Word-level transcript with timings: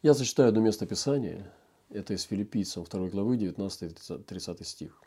Я 0.00 0.14
зачитаю 0.14 0.50
одно 0.50 0.60
место 0.60 0.86
Писания. 0.86 1.52
Это 1.90 2.14
из 2.14 2.22
Филиппийцам 2.22 2.84
2 2.84 3.08
главы 3.08 3.36
19-30 3.36 4.62
стих. 4.62 5.02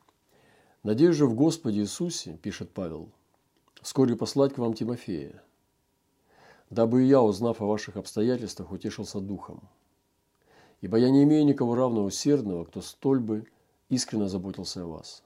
«Надеюсь 0.83 1.15
же 1.15 1.27
в 1.27 1.33
Господе 1.33 1.79
Иисусе,– 1.79 2.37
пишет 2.43 2.71
Павел,– 2.71 3.09
вскоре 3.81 4.17
послать 4.17 4.53
к 4.53 4.57
вам 4.57 4.73
Тимофея, 4.73 5.41
дабы 6.69 7.03
и 7.03 7.07
я, 7.07 7.21
узнав 7.21 7.61
о 7.61 7.67
ваших 7.67 7.95
обстоятельствах, 7.95 8.69
утешился 8.73 9.21
духом. 9.21 9.61
Ибо 10.81 10.97
я 10.97 11.09
не 11.09 11.23
имею 11.23 11.45
никого 11.45 11.75
равного 11.75 12.07
усердного, 12.07 12.65
кто 12.65 12.81
столь 12.81 13.21
бы 13.21 13.47
искренне 13.87 14.27
заботился 14.27 14.83
о 14.83 14.87
вас. 14.87 15.23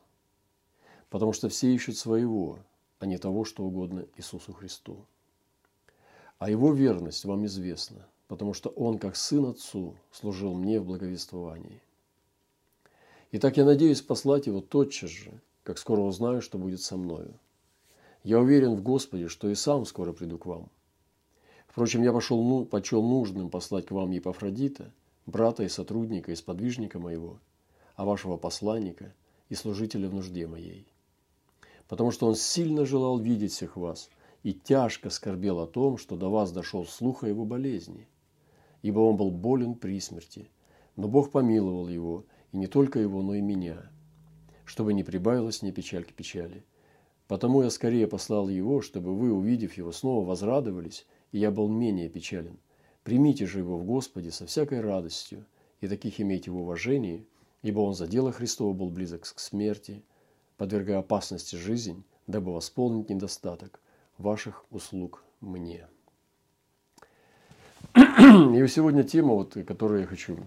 Потому 1.09 1.33
что 1.33 1.49
все 1.49 1.73
ищут 1.73 1.97
своего, 1.97 2.59
а 2.99 3.07
не 3.07 3.17
того, 3.17 3.45
что 3.45 3.63
угодно 3.63 4.05
Иисусу 4.15 4.53
Христу. 4.53 5.07
А 6.37 6.51
его 6.51 6.71
верность 6.71 7.25
вам 7.25 7.47
известна, 7.47 8.05
потому 8.27 8.53
что 8.53 8.69
он, 8.69 8.97
как 8.97 9.15
сын 9.15 9.45
отцу, 9.45 9.95
служил 10.11 10.53
мне 10.53 10.79
в 10.79 10.85
благовествовании. 10.85 11.81
Итак, 13.31 13.57
я 13.57 13.65
надеюсь 13.65 14.01
послать 14.01 14.47
его 14.47 14.61
тотчас 14.61 15.09
же, 15.09 15.41
как 15.63 15.77
скоро 15.77 16.01
узнаю, 16.01 16.41
что 16.41 16.57
будет 16.57 16.81
со 16.81 16.95
мною. 16.97 17.39
Я 18.23 18.39
уверен 18.39 18.75
в 18.75 18.81
Господе, 18.81 19.27
что 19.27 19.49
и 19.49 19.55
сам 19.55 19.85
скоро 19.85 20.13
приду 20.13 20.37
к 20.37 20.45
вам. 20.45 20.69
Впрочем, 21.67 22.01
я 22.03 22.13
пошел, 22.13 22.41
ну, 22.41 22.65
почел 22.65 23.03
нужным 23.03 23.49
послать 23.49 23.85
к 23.85 23.91
вам 23.91 24.11
Епафродита, 24.11 24.93
брата 25.25 25.63
и 25.63 25.69
сотрудника 25.69 26.31
и 26.31 26.35
сподвижника 26.35 26.99
моего, 26.99 27.39
а 27.95 28.05
вашего 28.05 28.37
посланника 28.37 29.13
и 29.49 29.55
служителя 29.55 30.07
в 30.09 30.13
нужде 30.13 30.47
моей. 30.47 30.87
Потому 31.87 32.11
что 32.11 32.27
он 32.27 32.35
сильно 32.35 32.85
желал 32.85 33.19
видеть 33.19 33.51
всех 33.51 33.75
вас 33.75 34.09
и 34.43 34.53
тяжко 34.53 35.09
скорбел 35.09 35.59
о 35.59 35.67
том, 35.67 35.97
что 35.97 36.15
до 36.15 36.29
вас 36.29 36.51
дошел 36.51 36.85
слух 36.85 37.23
о 37.23 37.27
его 37.27 37.45
болезни, 37.45 38.07
ибо 38.85 38.99
он 38.99 39.17
был 39.17 39.31
болен 39.31 39.73
при 39.73 39.99
смерти, 39.99 40.47
но 40.95 41.07
Бог 41.07 41.31
помиловал 41.31 41.87
его, 41.87 42.23
и 42.51 42.57
не 42.57 42.67
только 42.67 42.99
его, 42.99 43.23
но 43.23 43.33
и 43.33 43.41
меня, 43.41 43.89
чтобы 44.63 44.93
не 44.93 45.03
прибавилось 45.03 45.63
ни 45.63 45.71
печаль 45.71 46.03
к 46.03 46.13
печали. 46.13 46.63
Потому 47.27 47.63
я 47.63 47.71
скорее 47.71 48.05
послал 48.05 48.47
его, 48.47 48.81
чтобы 48.81 49.15
вы, 49.15 49.33
увидев 49.33 49.73
его, 49.73 49.91
снова 49.91 50.23
возрадовались 50.23 51.07
и 51.31 51.39
я 51.39 51.49
был 51.49 51.67
менее 51.67 52.09
печален. 52.09 52.59
Примите 53.01 53.47
же 53.47 53.57
его 53.57 53.79
в 53.79 53.85
Господе 53.85 54.29
со 54.29 54.45
всякой 54.45 54.81
радостью, 54.81 55.47
и 55.81 55.87
таких 55.87 56.21
имейте 56.21 56.51
в 56.51 56.57
уважении, 56.57 57.25
ибо 57.63 57.79
он 57.79 57.95
за 57.95 58.05
дело 58.05 58.31
Христова 58.31 58.73
был 58.73 58.91
близок 58.91 59.23
к 59.23 59.39
смерти, 59.39 60.03
подвергая 60.57 60.99
опасности 60.99 61.55
жизнь, 61.55 62.03
дабы 62.27 62.53
восполнить 62.53 63.09
недостаток 63.09 63.81
ваших 64.19 64.63
услуг 64.69 65.23
мне. 65.41 65.87
И 68.17 68.67
сегодня 68.67 69.03
тема, 69.03 69.33
вот, 69.33 69.57
которую 69.67 70.01
я 70.01 70.07
хочу 70.07 70.37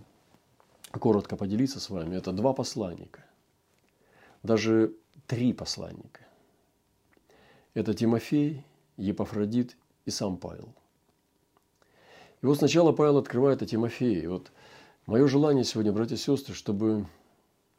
коротко 0.90 1.36
поделиться 1.36 1.80
с 1.80 1.90
вами, 1.90 2.16
это 2.16 2.32
два 2.32 2.54
посланника. 2.54 3.22
Даже 4.42 4.94
три 5.26 5.52
посланника. 5.52 6.22
Это 7.74 7.92
Тимофей, 7.92 8.64
Епафродит 8.96 9.76
и 10.06 10.10
сам 10.10 10.38
Павел. 10.38 10.72
И 12.40 12.46
вот 12.46 12.56
сначала 12.56 12.92
Павел 12.92 13.18
открывает 13.18 13.60
о 13.60 13.66
Тимофее. 13.66 14.22
И 14.22 14.26
вот 14.26 14.50
мое 15.04 15.28
желание 15.28 15.64
сегодня, 15.64 15.92
братья 15.92 16.14
и 16.14 16.18
сестры, 16.18 16.54
чтобы 16.54 17.06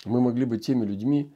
мы 0.05 0.21
могли 0.21 0.45
быть 0.45 0.65
теми 0.65 0.85
людьми, 0.85 1.33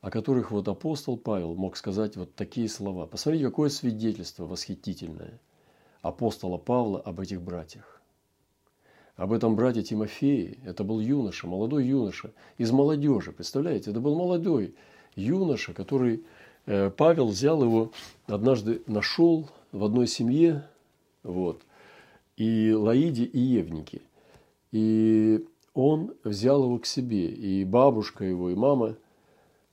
о 0.00 0.10
которых 0.10 0.52
вот 0.52 0.68
апостол 0.68 1.18
Павел 1.18 1.54
мог 1.54 1.76
сказать 1.76 2.16
вот 2.16 2.34
такие 2.34 2.68
слова. 2.70 3.06
Посмотрите, 3.06 3.44
какое 3.44 3.68
свидетельство 3.68 4.46
восхитительное 4.46 5.38
апостола 6.02 6.58
Павла 6.58 7.00
об 7.00 7.20
этих 7.20 7.42
братьях. 7.42 8.00
Об 9.16 9.32
этом 9.32 9.54
брате 9.54 9.82
Тимофее. 9.82 10.58
Это 10.64 10.82
был 10.82 11.00
юноша, 11.00 11.46
молодой 11.46 11.86
юноша 11.86 12.32
из 12.56 12.70
молодежи. 12.72 13.32
Представляете, 13.32 13.90
это 13.90 14.00
был 14.00 14.16
молодой 14.16 14.74
юноша, 15.14 15.74
который 15.74 16.24
э, 16.66 16.90
Павел 16.90 17.28
взял 17.28 17.62
его, 17.62 17.92
однажды 18.26 18.82
нашел 18.86 19.48
в 19.72 19.84
одной 19.84 20.06
семье, 20.06 20.66
вот, 21.22 21.62
и 22.36 22.72
Лаиде, 22.72 23.24
и 23.24 23.38
Евнике. 23.38 24.00
И 24.72 25.44
он 25.74 26.14
взял 26.24 26.64
его 26.64 26.78
к 26.78 26.86
себе, 26.86 27.26
и 27.26 27.64
бабушка 27.64 28.24
его, 28.24 28.50
и 28.50 28.54
мама 28.54 28.96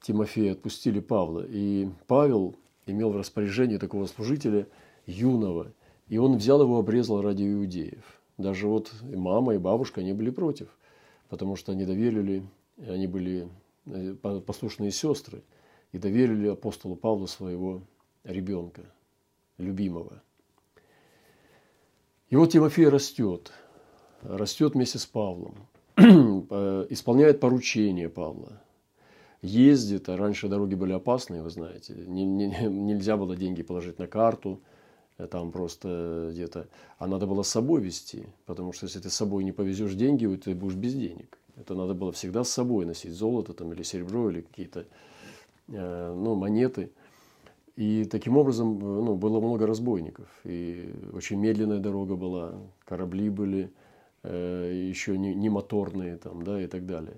Тимофея 0.01 0.51
отпустили 0.51 0.99
Павла. 0.99 1.45
И 1.47 1.89
Павел 2.07 2.55
имел 2.85 3.11
в 3.11 3.17
распоряжении 3.17 3.77
такого 3.77 4.05
служителя 4.07 4.67
юного, 5.05 5.71
и 6.07 6.17
он 6.17 6.37
взял 6.37 6.61
его, 6.61 6.79
обрезал 6.79 7.21
ради 7.21 7.43
иудеев. 7.43 8.21
Даже 8.37 8.67
вот 8.67 8.91
и 9.09 9.15
мама, 9.15 9.55
и 9.55 9.57
бабушка, 9.57 10.01
они 10.01 10.13
были 10.13 10.29
против, 10.29 10.69
потому 11.29 11.55
что 11.55 11.71
они 11.71 11.85
доверили, 11.85 12.43
они 12.77 13.07
были 13.07 13.49
э, 13.85 14.13
послушные 14.15 14.91
сестры, 14.91 15.43
и 15.91 15.97
доверили 15.97 16.47
апостолу 16.47 16.95
Павлу 16.95 17.27
своего 17.27 17.81
ребенка– 18.23 18.83
любимого. 19.57 20.21
И 22.29 22.35
вот 22.35 22.51
Тимофей 22.51 22.89
растет, 22.89 23.51
растет 24.21 24.73
вместе 24.73 24.99
с 24.99 25.05
Павлом, 25.05 25.67
э, 25.95 26.87
исполняет 26.89 27.39
поручение 27.39 28.09
Павла, 28.09 28.61
ездит, 29.41 30.09
а 30.09 30.17
раньше 30.17 30.47
дороги 30.47 30.75
были 30.75 30.93
опасные, 30.93 31.41
вы 31.41 31.49
знаете, 31.49 31.93
не, 31.93 32.25
не, 32.25 32.47
нельзя 32.67 33.17
было 33.17 33.35
деньги 33.35 33.63
положить 33.63 33.97
на 33.99 34.07
карту, 34.07 34.61
там 35.25 35.51
просто 35.51 36.29
где-то, 36.31 36.67
а 36.99 37.07
надо 37.07 37.25
было 37.25 37.41
с 37.43 37.49
собой 37.49 37.81
везти, 37.81 38.27
потому 38.45 38.73
что 38.73 38.85
если 38.85 38.99
ты 38.99 39.09
с 39.09 39.15
собой 39.15 39.43
не 39.43 39.51
повезешь 39.51 39.93
деньги, 39.93 40.27
ты 40.35 40.53
будешь 40.53 40.75
без 40.75 40.93
денег. 40.93 41.37
Это 41.55 41.73
надо 41.73 41.95
было 41.95 42.11
всегда 42.11 42.43
с 42.43 42.49
собой 42.49 42.85
носить 42.85 43.13
золото 43.13 43.53
там, 43.53 43.73
или 43.73 43.81
серебро, 43.81 44.29
или 44.29 44.41
какие-то 44.41 44.85
э, 45.69 46.13
ну, 46.15 46.35
монеты– 46.35 46.91
и 47.77 48.05
таким 48.05 48.37
образом 48.37 48.79
ну, 48.79 49.15
было 49.15 49.39
много 49.39 49.67
разбойников. 49.67 50.27
И 50.43 50.91
очень 51.13 51.37
медленная 51.37 51.77
дорога 51.77 52.15
была, 52.15 52.55
корабли 52.85 53.29
были 53.29 53.71
э, 54.23 54.87
еще 54.89 55.15
не, 55.15 55.35
не 55.35 55.49
моторные 55.49 56.17
там, 56.17 56.41
да, 56.43 56.59
и 56.59 56.65
так 56.65 56.87
далее. 56.87 57.17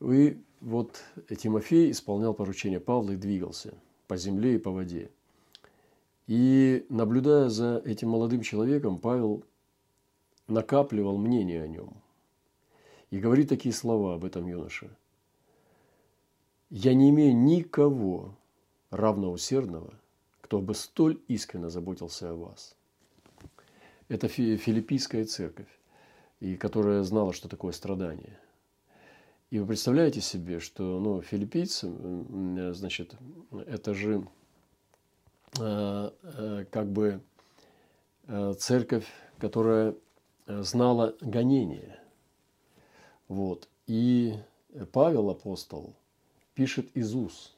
И 0.00 0.38
вот 0.62 1.02
Тимофей 1.36 1.90
исполнял 1.90 2.32
поручение 2.32 2.80
Павла 2.80 3.10
и 3.12 3.16
двигался 3.16 3.74
по 4.08 4.16
земле 4.16 4.54
и 4.54 4.58
по 4.58 4.70
воде. 4.70 5.10
И 6.32 6.86
наблюдая 6.88 7.50
за 7.50 7.82
этим 7.84 8.08
молодым 8.08 8.40
человеком, 8.40 8.98
Павел 8.98 9.44
накапливал 10.48 11.18
мнение 11.18 11.62
о 11.62 11.68
нем. 11.68 11.92
И 13.10 13.18
говорит 13.18 13.50
такие 13.50 13.74
слова 13.74 14.14
об 14.14 14.24
этом 14.24 14.46
юноше. 14.46 14.96
«Я 16.70 16.94
не 16.94 17.10
имею 17.10 17.36
никого, 17.36 18.34
равноусердного, 18.88 19.92
кто 20.40 20.62
бы 20.62 20.74
столь 20.74 21.20
искренне 21.28 21.68
заботился 21.68 22.30
о 22.30 22.34
вас. 22.34 22.76
Это 24.08 24.26
филиппийская 24.26 25.26
церковь, 25.26 25.68
и 26.40 26.56
которая 26.56 27.02
знала, 27.02 27.34
что 27.34 27.50
такое 27.50 27.72
страдание. 27.72 28.40
И 29.50 29.58
вы 29.58 29.66
представляете 29.66 30.22
себе, 30.22 30.60
что 30.60 30.98
ну, 30.98 31.20
филиппийцы, 31.20 31.92
значит, 32.72 33.16
это 33.66 33.92
же 33.92 34.26
как 35.54 36.86
бы 36.90 37.20
э, 38.26 38.54
церковь, 38.58 39.06
которая 39.38 39.94
знала 40.46 41.14
гонение. 41.20 41.98
Вот. 43.28 43.68
И 43.86 44.34
Павел 44.92 45.30
апостол 45.30 45.94
пишет 46.54 46.88
из 46.94 47.14
уст 47.14 47.52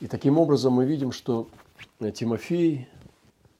и 0.00 0.08
таким 0.08 0.38
образом 0.38 0.74
мы 0.74 0.84
видим, 0.84 1.10
что 1.10 1.48
э, 2.00 2.10
Тимофей 2.10 2.86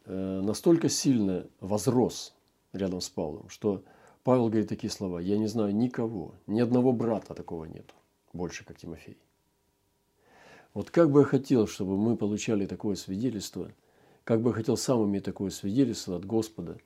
э, 0.04 0.40
настолько 0.42 0.88
сильно 0.90 1.46
возрос 1.60 2.34
рядом 2.72 3.00
с 3.00 3.08
Павлом, 3.08 3.48
что 3.48 3.82
Павел 4.22 4.48
говорит 4.48 4.68
такие 4.68 4.90
слова, 4.90 5.18
я 5.18 5.38
не 5.38 5.46
знаю 5.46 5.74
никого, 5.74 6.34
ни 6.46 6.60
одного 6.60 6.92
брата 6.92 7.32
такого 7.32 7.64
нет 7.64 7.94
больше, 8.34 8.64
как 8.64 8.76
Тимофей. 8.76 9.16
Вот 10.76 10.90
как 10.90 11.10
бы 11.10 11.20
я 11.20 11.26
хотел, 11.26 11.66
чтобы 11.66 11.96
мы 11.96 12.16
получали 12.16 12.66
такое 12.66 12.96
свидетельство, 12.96 13.72
как 14.24 14.42
бы 14.42 14.50
я 14.50 14.54
хотел 14.54 14.76
сам 14.76 15.04
иметь 15.06 15.24
такое 15.24 15.48
свидетельство 15.48 16.16
от 16.16 16.26
Господа 16.26 16.78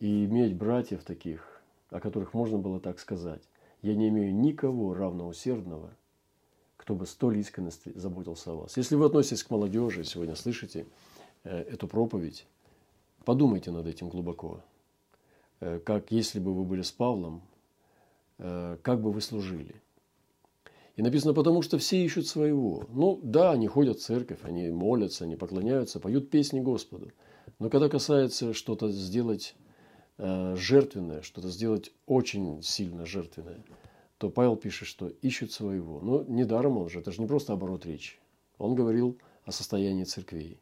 и 0.00 0.26
иметь 0.26 0.54
братьев 0.54 1.02
таких, 1.02 1.62
о 1.88 1.98
которых 1.98 2.34
можно 2.34 2.58
было 2.58 2.78
так 2.78 3.00
сказать. 3.00 3.42
Я 3.80 3.94
не 3.94 4.10
имею 4.10 4.34
никого 4.34 4.92
равноусердного– 4.94 5.90
кто 6.82 6.96
бы 6.96 7.06
столь 7.06 7.38
искренне 7.38 7.70
заботился 7.94 8.50
о 8.50 8.54
вас. 8.56 8.76
Если 8.76 8.96
вы 8.96 9.06
относитесь 9.06 9.44
к 9.44 9.50
молодежи, 9.50 10.02
сегодня 10.02 10.34
слышите 10.34 10.84
э, 11.44 11.60
эту 11.60 11.86
проповедь, 11.86 12.44
подумайте 13.24 13.70
над 13.70 13.86
этим 13.86 14.08
глубоко. 14.08 14.60
Э, 15.60 15.78
как 15.78 16.10
если 16.10 16.40
бы 16.40 16.52
вы 16.52 16.64
были 16.64 16.82
с 16.82 16.90
Павлом, 16.90 17.40
э, 18.38 18.78
как 18.82 19.00
бы 19.00 19.12
вы 19.12 19.20
служили. 19.20 19.76
И 20.96 21.02
написано, 21.02 21.32
потому 21.32 21.62
что 21.62 21.78
все 21.78 22.04
ищут 22.04 22.26
своего. 22.26 22.84
Ну 22.90 23.18
да, 23.22 23.52
они 23.52 23.66
ходят 23.66 23.98
в 23.98 24.02
церковь, 24.02 24.40
они 24.42 24.68
молятся, 24.70 25.24
они 25.24 25.36
поклоняются, 25.36 26.00
поют 26.00 26.30
песни 26.30 26.60
Господу. 26.60 27.12
Но 27.58 27.70
когда 27.70 27.88
касается 27.88 28.52
что-то 28.52 28.90
сделать 28.90 29.54
э, 30.18 30.54
жертвенное, 30.56 31.22
что-то 31.22 31.48
сделать 31.48 31.92
очень 32.06 32.62
сильно 32.62 33.06
жертвенное, 33.06 33.64
то 34.18 34.28
Павел 34.28 34.56
пишет, 34.56 34.86
что 34.86 35.08
ищут 35.08 35.50
своего. 35.50 36.00
Но 36.00 36.24
недаром 36.24 36.76
он 36.76 36.90
же, 36.90 37.00
это 37.00 37.10
же 37.10 37.20
не 37.20 37.26
просто 37.26 37.54
оборот 37.54 37.86
речи. 37.86 38.18
Он 38.58 38.74
говорил 38.74 39.18
о 39.44 39.52
состоянии 39.52 40.04
церквей. 40.04 40.58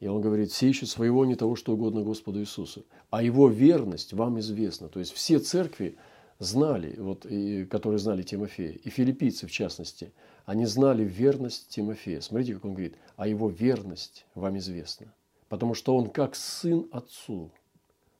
И 0.00 0.06
он 0.06 0.20
говорит, 0.20 0.50
все 0.50 0.68
ищут 0.68 0.88
своего, 0.88 1.24
не 1.24 1.36
того, 1.36 1.56
что 1.56 1.72
угодно 1.72 2.02
Господу 2.02 2.40
Иисусу. 2.40 2.84
А 3.10 3.22
его 3.22 3.48
верность 3.48 4.12
вам 4.12 4.40
известна. 4.40 4.88
То 4.88 4.98
есть 4.98 5.12
все 5.12 5.38
церкви 5.38 5.96
знали, 6.40 6.96
вот, 6.98 7.26
и, 7.26 7.64
которые 7.66 8.00
знали 8.00 8.22
Тимофея, 8.22 8.72
и 8.72 8.90
филиппийцы 8.90 9.46
в 9.46 9.52
частности, 9.52 10.12
они 10.46 10.66
знали 10.66 11.04
верность 11.04 11.68
Тимофея. 11.68 12.20
Смотрите, 12.20 12.54
как 12.54 12.64
он 12.64 12.72
говорит, 12.72 12.96
а 13.16 13.28
его 13.28 13.48
верность 13.48 14.26
вам 14.34 14.58
известна. 14.58 15.14
Потому 15.48 15.74
что 15.74 15.96
он 15.96 16.10
как 16.10 16.34
сын 16.34 16.88
отцу 16.90 17.50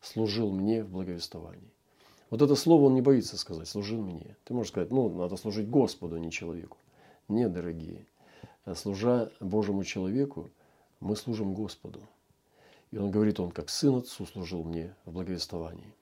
служил 0.00 0.50
мне 0.52 0.84
в 0.84 0.90
благовествовании. 0.90 1.72
Вот 2.28 2.42
это 2.42 2.54
слово 2.54 2.84
он 2.84 2.94
не 2.94 3.00
боится 3.00 3.36
сказать, 3.36 3.66
служил 3.66 4.02
мне. 4.02 4.36
Ты 4.44 4.54
можешь 4.54 4.70
сказать, 4.70 4.92
ну, 4.92 5.08
надо 5.08 5.36
служить 5.36 5.68
Господу, 5.68 6.16
а 6.16 6.20
не 6.20 6.30
человеку. 6.30 6.76
Нет, 7.28 7.52
дорогие, 7.52 8.06
служа 8.74 9.32
Божьему 9.40 9.82
человеку, 9.82 10.50
мы 11.00 11.16
служим 11.16 11.54
Господу. 11.54 12.00
И 12.90 12.98
он 12.98 13.10
говорит, 13.10 13.40
он 13.40 13.50
как 13.50 13.70
сын 13.70 13.96
отцу 13.96 14.26
служил 14.26 14.62
мне 14.62 14.94
в 15.04 15.12
благовествовании. 15.12 15.94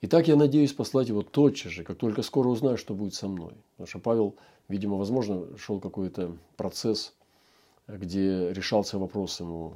И 0.00 0.06
так 0.06 0.28
я 0.28 0.36
надеюсь 0.36 0.72
послать 0.72 1.08
его 1.08 1.22
тотчас 1.22 1.72
же, 1.72 1.84
как 1.84 1.98
только 1.98 2.22
скоро 2.22 2.48
узнаю, 2.48 2.76
что 2.76 2.94
будет 2.94 3.14
со 3.14 3.28
мной. 3.28 3.54
Потому 3.72 3.88
что 3.88 3.98
Павел, 3.98 4.36
видимо, 4.68 4.96
возможно, 4.96 5.56
шел 5.56 5.80
какой-то 5.80 6.36
процесс, 6.56 7.14
где 7.88 8.52
решался 8.52 8.98
вопрос 8.98 9.40
ему 9.40 9.74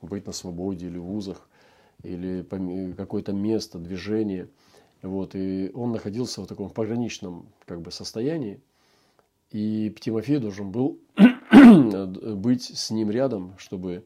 быть 0.00 0.26
на 0.26 0.32
свободе 0.32 0.86
или 0.86 0.98
в 0.98 1.04
вузах, 1.04 1.48
или 2.02 2.46
какое-то 2.96 3.32
место, 3.32 3.78
движение. 3.78 4.48
Вот, 5.02 5.34
и 5.34 5.70
он 5.74 5.92
находился 5.92 6.42
в 6.42 6.46
таком 6.46 6.70
пограничном 6.70 7.46
как 7.66 7.80
бы, 7.80 7.90
состоянии. 7.90 8.60
И 9.50 9.94
Тимофей 10.00 10.38
должен 10.38 10.70
был 10.70 10.98
быть 11.16 12.62
с 12.62 12.90
ним 12.90 13.10
рядом, 13.10 13.54
чтобы 13.58 14.04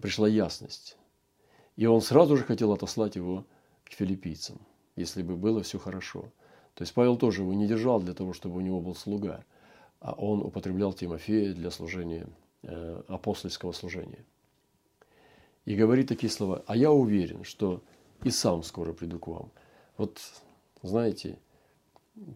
пришла 0.00 0.28
ясность. 0.28 0.96
И 1.76 1.86
он 1.86 2.00
сразу 2.00 2.36
же 2.36 2.44
хотел 2.44 2.72
отослать 2.72 3.16
его 3.16 3.44
к 3.84 3.92
филиппийцам, 3.92 4.58
если 4.96 5.22
бы 5.22 5.36
было 5.36 5.62
все 5.62 5.78
хорошо. 5.78 6.32
То 6.74 6.82
есть 6.82 6.94
Павел 6.94 7.16
тоже 7.16 7.42
его 7.42 7.52
не 7.52 7.66
держал 7.66 8.00
для 8.00 8.14
того, 8.14 8.32
чтобы 8.32 8.56
у 8.56 8.60
него 8.60 8.80
был 8.80 8.94
слуга, 8.94 9.44
а 10.00 10.12
он 10.12 10.40
употреблял 10.40 10.92
Тимофея 10.92 11.52
для 11.52 11.70
служения, 11.70 12.26
э, 12.62 13.02
апостольского 13.08 13.72
служения. 13.72 14.24
И 15.64 15.76
говорит 15.76 16.08
такие 16.08 16.30
слова, 16.30 16.64
а 16.66 16.76
я 16.76 16.90
уверен, 16.90 17.44
что 17.44 17.82
и 18.24 18.30
сам 18.30 18.62
скоро 18.62 18.92
приду 18.92 19.18
к 19.18 19.26
вам. 19.26 19.50
Вот, 19.96 20.20
знаете, 20.82 21.38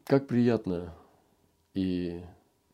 как 0.05 0.27
приятно 0.27 0.95
и 1.73 2.23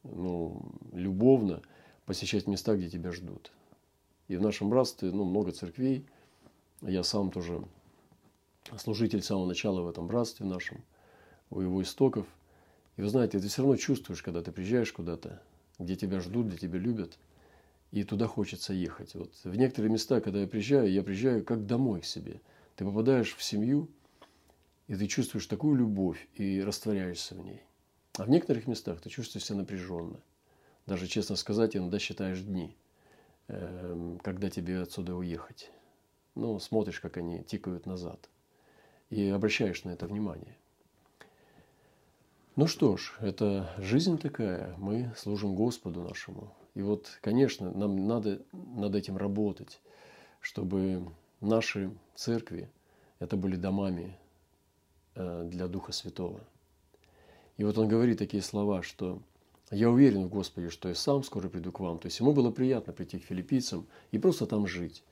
ну, 0.03 0.61
любовно 0.93 1.63
посещать 2.05 2.47
места, 2.47 2.77
где 2.77 2.89
тебя 2.89 3.13
ждут. 3.13 3.53
И 4.29 4.37
в 4.37 4.43
нашем 4.43 4.71
братстве 4.71 5.11
ну, 5.11 5.25
много 5.25 5.53
церквей. 5.53 6.07
Я 6.83 7.03
сам 7.03 7.31
тоже 7.31 7.63
служитель 8.79 9.23
с 9.23 9.27
самого 9.27 9.47
начала 9.47 9.83
в 9.83 9.89
этом 9.89 10.07
братстве 10.07 10.47
нашем, 10.47 10.85
у 11.51 11.61
его 11.61 11.83
истоков. 11.83 12.27
И 12.97 13.03
вы 13.03 13.09
знаете, 13.09 13.39
ты 13.39 13.49
все 13.49 13.63
равно 13.63 13.77
чувствуешь, 13.77 14.23
когда 14.23 14.43
ты 14.43 14.53
приезжаешь 14.53 14.93
куда-то, 14.93 15.43
где 15.79 15.97
тебя 15.97 16.21
ждут, 16.21 16.47
где 16.47 16.57
тебя 16.57 16.79
любят, 16.79 17.19
и 17.91 18.05
туда 18.05 18.27
хочется 18.27 18.73
ехать. 18.73 19.15
Вот 19.15 19.33
в 19.45 19.57
некоторые 19.57 19.91
места, 19.91 20.21
когда 20.21 20.41
я 20.41 20.47
приезжаю, 20.47 20.91
я 20.91 21.03
приезжаю 21.03 21.45
как 21.45 21.67
домой 21.67 22.03
к 22.03 22.05
себе. 22.05 22.41
Ты 22.77 22.85
попадаешь 22.85 23.35
в 23.35 23.43
семью, 23.43 23.89
и 24.87 24.95
ты 24.95 25.07
чувствуешь 25.07 25.47
такую 25.47 25.77
любовь 25.77 26.29
и 26.35 26.63
растворяешься 26.63 27.35
в 27.35 27.45
ней. 27.45 27.63
А 28.19 28.25
в 28.25 28.29
некоторых 28.29 28.67
местах 28.67 29.01
ты 29.01 29.09
чувствуешь 29.09 29.45
себя 29.45 29.59
напряженно. 29.59 30.21
Даже, 30.87 31.07
честно 31.07 31.37
сказать, 31.37 31.77
иногда 31.77 31.99
считаешь 31.99 32.41
дни, 32.41 32.77
эм, 33.49 34.19
когда 34.19 34.51
тебе 34.51 34.81
отсюда 34.81 35.15
уехать. 35.15 35.71
Ну, 36.35 36.59
смотришь, 36.59 37.01
как 37.01 37.17
они 37.17 37.43
тикают 37.45 37.87
назад. 37.87 38.29
И 39.11 39.29
обращаешь 39.29 39.85
на 39.85 39.91
это 39.91 40.07
внимание. 40.07 40.57
Ну 42.57 42.67
что 42.67 42.97
ж, 42.97 43.17
это 43.21 43.73
жизнь 43.79 44.19
такая. 44.19 44.75
Мы 44.79 45.13
служим 45.17 45.55
Господу 45.55 46.03
нашему. 46.03 46.53
И 46.75 46.83
вот, 46.83 47.19
конечно, 47.21 47.73
нам 47.73 48.07
надо 48.07 48.43
над 48.53 48.95
этим 48.95 49.17
работать, 49.17 49.81
чтобы 50.41 51.05
наши 51.41 51.91
церкви 52.15 52.71
это 53.19 53.37
были 53.37 53.57
домами 53.57 54.17
э, 55.15 55.45
для 55.51 55.69
Духа 55.69 55.93
Святого. 55.93 56.41
И 57.57 57.65
вот 57.65 57.77
он 57.79 57.89
говорит 57.89 58.19
такие 58.19 58.43
слова, 58.43 58.83
что 58.83 59.23
«Я 59.71 59.91
уверен 59.91 60.25
в 60.25 60.31
Господе, 60.31 60.71
что 60.71 60.89
я 60.89 60.95
сам 60.95 61.23
скоро 61.23 61.49
приду 61.49 61.73
к 61.73 61.81
вам». 61.81 61.99
То 61.99 62.07
есть 62.07 62.19
ему 62.21 62.33
было 62.33 62.51
приятно 62.51 62.93
прийти 62.93 63.19
к 63.19 63.25
филиппийцам 63.25 63.87
и 64.11 64.19
просто 64.19 64.47
там 64.47 64.67
жить. 64.67 65.05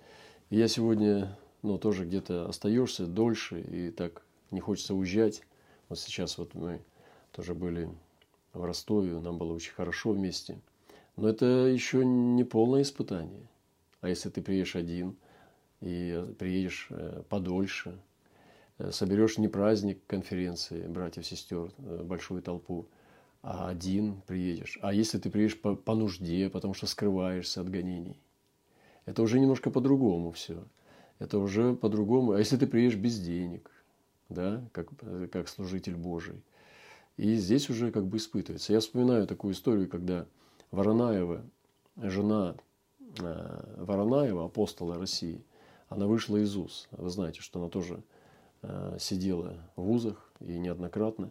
И 0.50 0.56
я 0.56 0.68
сегодня 0.68 1.36
ну, 1.62 1.78
тоже 1.78 2.04
где-то 2.04 2.48
остаешься 2.48 3.06
дольше, 3.06 3.60
и 3.60 3.90
так 3.90 4.22
не 4.50 4.60
хочется 4.60 4.94
уезжать. 4.94 5.42
Вот 5.88 5.98
сейчас 5.98 6.38
вот 6.38 6.54
мы 6.54 6.80
тоже 7.32 7.54
были 7.54 7.88
в 8.52 8.64
Ростове, 8.64 9.18
нам 9.20 9.38
было 9.38 9.52
очень 9.52 9.72
хорошо 9.72 10.12
вместе. 10.12 10.58
Но 11.16 11.28
это 11.28 11.46
еще 11.46 12.04
не 12.04 12.44
полное 12.44 12.82
испытание. 12.82 13.46
А 14.00 14.08
если 14.08 14.30
ты 14.30 14.42
приедешь 14.42 14.76
один 14.76 15.16
и 15.80 16.24
приедешь 16.38 16.86
э, 16.90 17.22
подольше, 17.28 17.98
Э, 18.78 18.92
соберешь 18.92 19.38
не 19.38 19.48
праздник 19.48 20.00
конференции 20.06 20.86
братьев, 20.86 21.26
сестер, 21.26 21.72
э, 21.78 22.02
большую 22.04 22.42
толпу, 22.42 22.88
а 23.42 23.68
один 23.68 24.20
приедешь. 24.22 24.78
А 24.82 24.92
если 24.92 25.18
ты 25.18 25.30
приедешь 25.30 25.60
по, 25.60 25.74
по 25.74 25.94
нужде, 25.94 26.48
потому 26.48 26.74
что 26.74 26.86
скрываешься 26.86 27.60
от 27.60 27.68
гонений, 27.68 28.20
это 29.04 29.22
уже 29.22 29.40
немножко 29.40 29.70
по-другому 29.70 30.32
все. 30.32 30.64
Это 31.18 31.38
уже 31.38 31.74
по-другому. 31.74 32.32
А 32.32 32.38
если 32.38 32.56
ты 32.56 32.66
приедешь 32.66 32.96
без 32.96 33.18
денег, 33.18 33.70
да, 34.28 34.62
как, 34.72 34.88
э, 35.02 35.28
как 35.30 35.48
служитель 35.48 35.96
Божий, 35.96 36.42
и 37.16 37.34
здесь 37.34 37.68
уже 37.70 37.90
как 37.90 38.06
бы 38.06 38.18
испытывается. 38.18 38.72
Я 38.72 38.80
вспоминаю 38.80 39.26
такую 39.26 39.54
историю, 39.54 39.88
когда 39.88 40.26
Воронаева, 40.70 41.42
жена 41.96 42.54
Воронаева, 43.18 44.44
апостола 44.44 44.98
России, 44.98 45.42
она 45.88 46.06
вышла 46.06 46.36
из 46.36 46.56
УЗ. 46.56 46.86
Вы 46.92 47.10
знаете, 47.10 47.40
что 47.40 47.58
она 47.58 47.68
тоже 47.68 48.02
Э, 48.62 48.96
сидела 48.98 49.54
в 49.76 49.82
вузах 49.82 50.32
и 50.40 50.58
неоднократно. 50.58 51.30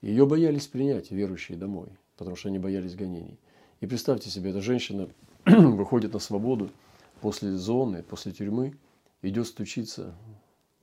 Ее 0.00 0.24
боялись 0.24 0.68
принять 0.68 1.10
верующие 1.10 1.58
домой, 1.58 1.88
потому 2.16 2.36
что 2.36 2.48
они 2.48 2.60
боялись 2.60 2.94
гонений. 2.94 3.38
И 3.80 3.86
представьте 3.86 4.30
себе, 4.30 4.50
эта 4.50 4.60
женщина 4.60 5.08
выходит 5.46 6.12
на 6.12 6.20
свободу 6.20 6.70
после 7.20 7.56
зоны, 7.56 8.04
после 8.04 8.30
тюрьмы, 8.30 8.76
идет 9.28 9.46
стучиться 9.46 10.14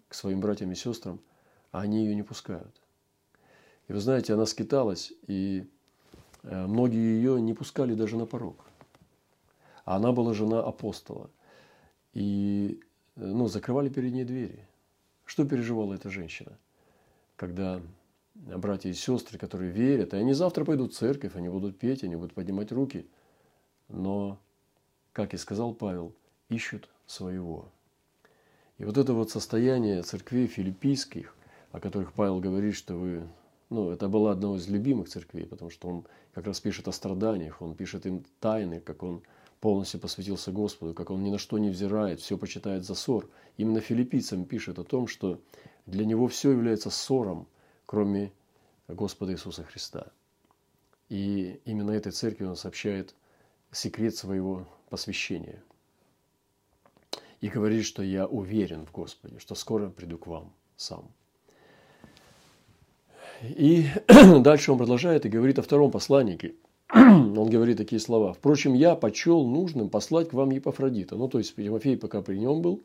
к 0.07 0.13
своим 0.13 0.41
братьям 0.41 0.71
и 0.71 0.75
сестрам, 0.75 1.19
а 1.71 1.81
они 1.81 2.05
ее 2.05 2.15
не 2.15 2.23
пускают. 2.23 2.81
И 3.87 3.93
вы 3.93 3.99
знаете, 3.99 4.33
она 4.33 4.45
скиталась, 4.45 5.13
и 5.27 5.69
э, 6.43 6.67
многие 6.67 7.15
ее 7.17 7.41
не 7.41 7.53
пускали 7.53 7.93
даже 7.93 8.17
на 8.17 8.25
порог. 8.25 8.65
А 9.85 9.95
она 9.95 10.11
была 10.11 10.33
жена 10.33 10.61
апостола. 10.61 11.29
И 12.13 12.79
э, 13.15 13.25
ну, 13.25 13.47
закрывали 13.47 13.89
перед 13.89 14.13
ней 14.13 14.25
двери. 14.25 14.67
Что 15.25 15.45
переживала 15.45 15.93
эта 15.93 16.09
женщина, 16.09 16.57
когда 17.35 17.81
братья 18.35 18.89
и 18.89 18.93
сестры, 18.93 19.37
которые 19.37 19.71
верят, 19.71 20.13
и 20.13 20.17
они 20.17 20.33
завтра 20.33 20.65
пойдут 20.65 20.93
в 20.93 20.97
церковь, 20.97 21.35
они 21.35 21.49
будут 21.49 21.77
петь, 21.77 22.03
они 22.03 22.15
будут 22.15 22.33
поднимать 22.33 22.71
руки, 22.71 23.07
но, 23.87 24.39
как 25.13 25.33
и 25.33 25.37
сказал 25.37 25.73
Павел, 25.73 26.13
ищут 26.49 26.89
своего. 27.05 27.69
И 28.81 28.83
вот 28.83 28.97
это 28.97 29.13
вот 29.13 29.29
состояние 29.29 30.01
церквей 30.01 30.47
филиппийских, 30.47 31.35
о 31.71 31.79
которых 31.79 32.13
Павел 32.13 32.39
говорит, 32.39 32.73
что 32.73 32.95
вы, 32.95 33.27
ну, 33.69 33.91
это 33.91 34.09
была 34.09 34.31
одна 34.31 34.55
из 34.55 34.67
любимых 34.67 35.07
церквей, 35.07 35.45
потому 35.45 35.69
что 35.69 35.87
он 35.87 36.05
как 36.33 36.47
раз 36.47 36.59
пишет 36.59 36.87
о 36.87 36.91
страданиях, 36.91 37.61
он 37.61 37.75
пишет 37.75 38.07
им 38.07 38.25
тайны, 38.39 38.79
как 38.79 39.03
он 39.03 39.21
полностью 39.59 39.99
посвятился 39.99 40.51
Господу, 40.51 40.95
как 40.95 41.11
он 41.11 41.23
ни 41.23 41.29
на 41.29 41.37
что 41.37 41.59
не 41.59 41.69
взирает, 41.69 42.21
все 42.21 42.39
почитает 42.39 42.83
за 42.83 42.95
ссор. 42.95 43.29
Именно 43.57 43.81
филиппийцам 43.81 44.45
пишет 44.45 44.79
о 44.79 44.83
том, 44.83 45.05
что 45.05 45.39
для 45.85 46.03
него 46.03 46.27
все 46.27 46.49
является 46.49 46.89
ссором, 46.89 47.45
кроме 47.85 48.31
Господа 48.87 49.33
Иисуса 49.33 49.63
Христа. 49.63 50.07
И 51.07 51.61
именно 51.65 51.91
этой 51.91 52.13
церкви 52.13 52.45
он 52.45 52.55
сообщает 52.55 53.13
секрет 53.71 54.15
своего 54.15 54.67
посвящения. 54.89 55.61
И 57.41 57.49
говорит, 57.49 57.85
что 57.85 58.03
я 58.03 58.25
уверен 58.27 58.85
в 58.85 58.91
Господе, 58.91 59.39
что 59.39 59.55
скоро 59.55 59.89
приду 59.89 60.17
к 60.17 60.27
вам 60.27 60.53
сам. 60.77 61.11
И 63.41 63.87
дальше 64.39 64.71
он 64.71 64.77
продолжает 64.77 65.25
и 65.25 65.29
говорит 65.29 65.59
о 65.59 65.63
втором 65.63 65.91
посланнике– 65.91 66.55
он 66.93 67.49
говорит 67.49 67.77
такие 67.77 67.99
слова. 67.99 68.33
Впрочем, 68.33 68.73
я 68.73 68.95
почел 68.95 69.45
нужным 69.45 69.89
послать 69.89 70.29
к 70.29 70.33
вам 70.33 70.51
Епафродита. 70.51 71.15
Ну, 71.15 71.27
то 71.27 71.37
есть, 71.37 71.55
Тимофей 71.55 71.97
пока 71.97 72.21
при 72.21 72.37
нем 72.37 72.61
был, 72.61 72.81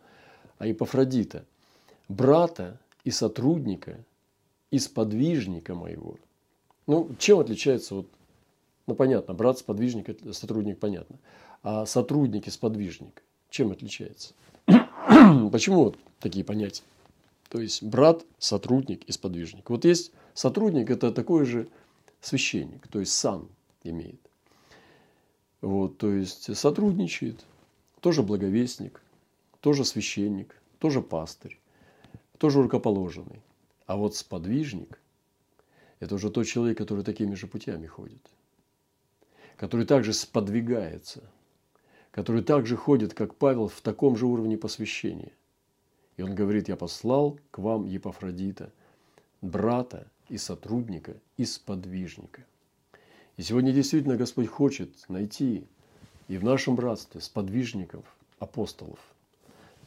а 0.58 0.66
Епафродита. 0.66 1.44
брата 2.08 2.78
и 3.04 3.10
сотрудника, 3.10 3.98
и 4.70 4.78
сподвижника 4.78 5.74
моего. 5.74 6.16
Ну, 6.86 7.10
чем 7.18 7.40
отличается 7.40 7.96
вот, 7.96 8.06
ну, 8.86 8.94
понятно, 8.94 9.34
брат, 9.34 9.58
сподвижник, 9.58 10.16
сотрудник, 10.32 10.78
понятно. 10.78 11.16
А 11.62 11.84
сотрудник 11.86 12.46
и 12.46 12.50
сподвижник, 12.50 13.22
чем 13.50 13.72
отличается? 13.72 14.34
Почему 14.66 15.84
вот 15.84 15.98
такие 16.20 16.44
понятия? 16.44 16.84
То 17.48 17.60
есть 17.60 17.82
брат, 17.82 18.24
сотрудник 18.38 19.04
и 19.04 19.12
сподвижник. 19.12 19.70
Вот 19.70 19.84
есть 19.84 20.12
сотрудник, 20.34 20.90
это 20.90 21.12
такой 21.12 21.44
же 21.44 21.68
священник, 22.20 22.88
то 22.88 23.00
есть 23.00 23.12
сан 23.12 23.48
имеет. 23.84 24.20
Вот, 25.60 25.98
то 25.98 26.10
есть 26.10 26.54
сотрудничает, 26.56 27.44
тоже 28.00 28.22
благовестник, 28.22 29.00
тоже 29.60 29.84
священник, 29.84 30.60
тоже 30.78 31.00
пастырь, 31.00 31.58
тоже 32.38 32.62
рукоположенный. 32.62 33.40
А 33.86 33.96
вот 33.96 34.16
сподвижник– 34.16 35.00
это 36.00 36.16
уже 36.16 36.30
тот 36.30 36.46
человек, 36.46 36.76
который 36.78 37.04
такими 37.04 37.34
же 37.34 37.46
путями 37.46 37.86
ходит, 37.86 38.20
который 39.56 39.86
также 39.86 40.12
сподвигается, 40.12 41.22
который 42.16 42.42
также 42.42 42.76
ходит, 42.76 43.14
как 43.14 43.36
Павел, 43.36 43.68
в 43.68 43.80
таком 43.80 44.16
же 44.16 44.26
уровне 44.26 44.58
посвящения. 44.58 45.30
И 46.16 46.22
он 46.22 46.34
говорит, 46.34 46.68
я 46.68 46.74
послал 46.74 47.38
к 47.52 47.58
вам 47.58 47.86
Епафродита, 47.86 48.72
брата 49.40 50.08
и 50.28 50.36
сотрудника, 50.36 51.14
и 51.36 51.44
сподвижника– 51.44 52.44
и 53.36 53.42
сегодня 53.42 53.72
действительно 53.72 54.16
Господь 54.16 54.46
хочет 54.46 54.90
найти 55.08 55.66
и 56.28 56.38
в 56.38 56.44
нашем 56.44 56.74
братстве 56.74 57.20
сподвижников 57.20 58.04
апостолов, 58.38 58.98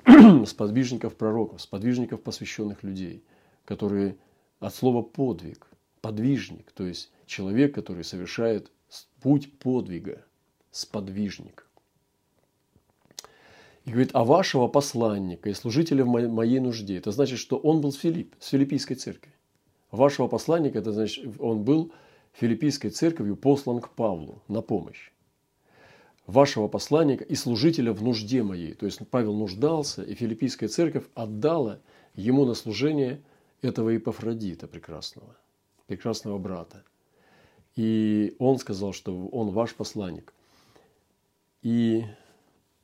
сподвижников 0.45 1.15
пророков, 1.15 1.61
сподвижников 1.61 2.21
посвященных 2.21 2.83
людей, 2.83 3.23
которые 3.65 4.17
от 4.59 4.75
слова 4.75 5.01
подвиг, 5.01 5.65
подвижник, 6.01 6.71
то 6.71 6.85
есть 6.85 7.11
человек, 7.25 7.73
который 7.73 8.03
совершает 8.03 8.71
путь 9.19 9.57
подвига, 9.57 10.23
сподвижник. 10.69 11.65
И 13.89 13.91
говорит, 13.91 14.11
а 14.13 14.23
вашего 14.23 14.67
посланника 14.67 15.49
и 15.49 15.55
служителя 15.55 16.05
в 16.05 16.07
моей 16.07 16.59
нужде, 16.59 16.99
это 16.99 17.09
значит, 17.09 17.39
что 17.39 17.57
он 17.57 17.81
был 17.81 17.91
Филипп, 17.91 18.35
с 18.39 18.49
филиппийской 18.49 18.93
церкви. 18.95 19.33
Вашего 19.89 20.27
посланника, 20.27 20.77
это 20.77 20.91
значит, 20.91 21.25
он 21.39 21.63
был 21.63 21.91
филиппийской 22.33 22.91
церковью 22.91 23.35
послан 23.35 23.81
к 23.81 23.89
Павлу 23.89 24.43
на 24.47 24.61
помощь. 24.61 25.11
Вашего 26.27 26.67
посланника 26.67 27.23
и 27.23 27.33
служителя 27.33 27.91
в 27.91 28.03
нужде 28.03 28.43
моей. 28.43 28.75
То 28.75 28.85
есть 28.85 28.99
Павел 29.09 29.33
нуждался, 29.33 30.03
и 30.03 30.13
филиппийская 30.13 30.69
церковь 30.69 31.05
отдала 31.15 31.79
ему 32.13 32.45
на 32.45 32.53
служение 32.53 33.23
этого 33.63 33.89
Епафродита 33.89 34.67
прекрасного, 34.67 35.35
прекрасного 35.87 36.37
брата. 36.37 36.83
И 37.75 38.35
он 38.37 38.59
сказал, 38.59 38.93
что 38.93 39.25
он 39.29 39.49
ваш 39.49 39.73
посланник. 39.73 40.31
И 41.63 42.03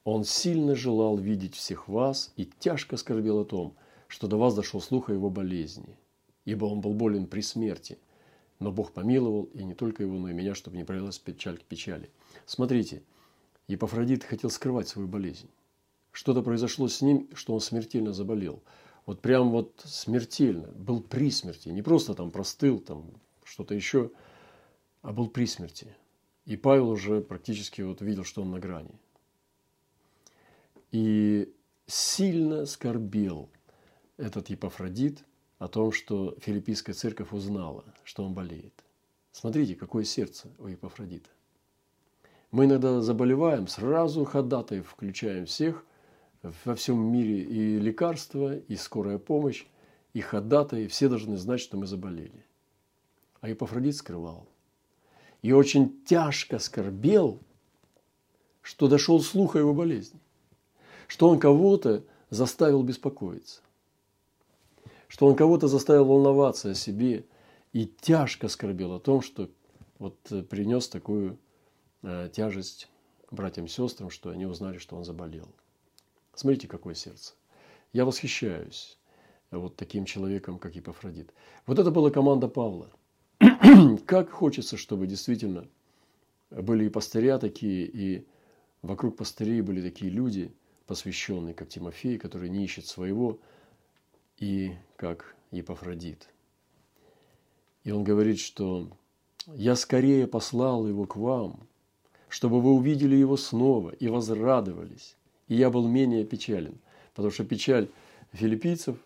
он 0.06 0.24
сильно 0.24 0.74
желал 0.76 1.18
видеть 1.18 1.56
всех 1.56 1.90
вас 1.90 2.32
и 2.38 2.46
тяжко 2.46 2.96
скорбел 2.96 3.40
о 3.40 3.46
том, 3.46 3.76
что 4.08 4.28
до 4.28 4.38
вас 4.38 4.56
дошел 4.56 4.80
слух 4.80 5.10
о 5.10 5.14
его 5.14 5.30
болезни, 5.30 5.98
ибо 6.46 6.64
он 6.66 6.80
был 6.80 6.94
болен 6.94 7.28
при 7.28 7.42
смерти– 7.42 7.98
но 8.60 8.72
Бог 8.72 8.94
помиловал, 8.94 9.44
и 9.54 9.64
не 9.64 9.74
только 9.74 10.04
его, 10.04 10.18
но 10.18 10.30
и 10.30 10.34
меня, 10.34 10.56
чтобы 10.56 10.78
не 10.78 10.84
пролилась 10.84 11.20
печаль 11.20 11.58
к 11.58 11.64
печали. 11.64 12.10
Смотрите, 12.46 13.04
Епафродит 13.68 14.24
хотел 14.24 14.50
скрывать 14.50 14.88
свою 14.88 15.08
болезнь. 15.08 15.50
Что-то 16.12 16.42
произошло 16.42 16.88
с 16.88 17.02
ним, 17.02 17.28
что 17.34 17.54
он 17.54 17.60
смертельно 17.60 18.14
заболел. 18.14 18.64
Вот 19.06 19.22
прям 19.22 19.52
вот 19.52 19.82
смертельно. 19.84 20.68
Был 20.70 21.02
при 21.02 21.30
смерти. 21.30 21.70
Не 21.70 21.82
просто 21.82 22.14
там 22.14 22.32
простыл, 22.32 22.80
там 22.80 23.06
что-то 23.44 23.76
еще, 23.76 24.12
а 25.02 25.12
был 25.12 25.28
при 25.28 25.46
смерти. 25.46 25.94
И 26.46 26.56
Павел 26.56 26.90
уже 26.90 27.22
практически 27.22 27.82
вот 27.82 28.02
видел, 28.02 28.24
что 28.24 28.44
он 28.44 28.52
на 28.52 28.60
грани. 28.60 28.92
И 30.96 31.54
сильно 31.88 32.66
скорбел 32.66 33.50
этот 34.18 34.50
Епафродит– 34.50 35.24
о 35.58 35.68
том, 35.68 35.92
что 35.92 36.36
филиппийская 36.42 36.94
церковь 36.94 37.32
узнала, 37.32 37.84
что 38.04 38.24
он 38.24 38.34
болеет. 38.34 38.74
Смотрите, 39.32 39.76
какое 39.76 40.04
сердце 40.04 40.50
у 40.60 40.68
Епафродита. 40.68 41.30
Мы 42.52 42.66
иногда 42.66 43.02
заболеваем, 43.02 43.68
сразу 43.68 44.24
ходатай 44.24 44.82
включаем 44.82 45.46
всех 45.46 45.86
во 46.64 46.76
всем 46.76 47.12
мире 47.12 47.42
и 47.42 47.80
лекарства, 47.80 48.56
и 48.56 48.76
скорая 48.76 49.18
помощь, 49.18 49.66
и 50.14 50.22
ходатай, 50.22 50.88
все 50.88 51.10
должны 51.10 51.38
знать, 51.38 51.60
что 51.60 51.78
мы 51.78 51.88
заболели. 51.88 52.46
А 53.42 53.50
Епафродит 53.50 53.96
скрывал. 53.96 54.48
И 55.42 55.52
очень 55.52 56.04
тяжко 56.06 56.60
скорбел, 56.60 57.40
что 58.62 58.88
дошел 58.88 59.22
слух 59.22 59.56
о 59.56 59.60
его 59.60 59.74
болезни, 59.74 60.20
что 61.08 61.30
он 61.30 61.40
кого-то 61.40 62.04
заставил 62.30 62.84
беспокоиться 62.84 63.62
что 65.08 65.28
он 65.28 65.36
кого-то 65.36 65.68
заставил 65.68 66.06
волноваться 66.06 66.72
о 66.72 66.76
себе 66.76 67.26
и 67.74 67.86
тяжко 67.86 68.48
скорбел 68.48 68.94
о 68.94 69.00
том, 69.00 69.22
что 69.22 69.50
вот 70.00 70.18
э, 70.30 70.42
принес 70.44 70.90
такую 70.90 71.38
э, 72.04 72.30
тяжесть 72.34 72.90
братьям 73.32 73.66
и 73.66 73.70
сестрам, 73.70 74.10
что 74.10 74.30
они 74.30 74.46
узнали, 74.46 74.78
что 74.78 74.96
он 74.96 75.06
заболел. 75.06 75.48
Смотрите, 76.34 76.68
какое 76.68 76.96
сердце. 76.96 77.34
Я 77.94 78.04
восхищаюсь 78.06 78.98
вот 79.52 79.76
таким 79.78 80.06
человеком, 80.06 80.60
как 80.60 80.76
Епафродит. 80.76 81.34
Вот 81.66 81.80
это 81.80 81.92
была 81.92 82.10
команда 82.10 82.48
Павла. 82.48 82.90
как 84.06 84.30
хочется, 84.32 84.76
чтобы 84.76 85.08
действительно 85.08 85.68
были 86.50 86.86
и 86.86 86.90
пастыря 86.90 87.38
такие, 87.38 87.86
и 87.86 88.28
вокруг 88.82 89.16
пастырей 89.16 89.62
были 89.62 89.82
такие 89.82 90.12
люди, 90.12 90.54
посвященные, 90.88 91.54
как 91.54 91.70
Тимофей, 91.70 92.18
которые 92.18 92.50
не 92.50 92.64
ищут 92.64 92.86
своего, 92.86 93.40
и 94.38 94.74
как 94.98 95.36
Епафродит. 95.52 96.30
И 97.84 97.92
он 97.92 98.04
говорит, 98.04 98.40
что 98.40 98.90
«Я 99.48 99.76
скорее 99.76 100.28
послал 100.28 100.88
его 100.88 101.06
к 101.06 101.16
вам, 101.16 101.68
чтобы 102.30 102.62
вы 102.62 102.72
увидели 102.74 103.16
его 103.16 103.38
снова 103.38 103.92
и 103.92 104.08
возрадовались, 104.08 105.16
и 105.48 105.56
я 105.56 105.70
был 105.70 105.88
менее 105.88 106.26
печален». 106.26 106.80
Потому 107.14 107.32
что 107.32 107.46
печаль 107.46 107.88
филиппийцев 108.34 108.98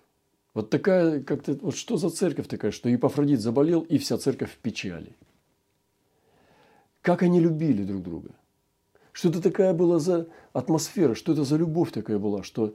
вот 0.53 0.69
такая, 0.69 1.21
как-то, 1.21 1.53
вот 1.61 1.75
что 1.75 1.97
за 1.97 2.09
церковь 2.09 2.47
такая, 2.47 2.71
что 2.71 2.89
Епафродит 2.89 3.39
заболел, 3.39 3.81
и 3.81 3.97
вся 3.97 4.17
церковь 4.17 4.51
в 4.51 4.57
печали. 4.57 5.15
Как 7.01 7.21
они 7.23 7.39
любили 7.39 7.83
друг 7.83 8.03
друга. 8.03 8.31
Что 9.19 9.27
это 9.27 9.41
такая 9.41 9.73
была 9.73 9.99
за 9.99 10.27
атмосфера, 10.53 11.13
что 11.13 11.33
это 11.33 11.43
за 11.43 11.57
любовь 11.57 11.91
такая 11.91 12.17
была, 12.17 12.41
что 12.41 12.73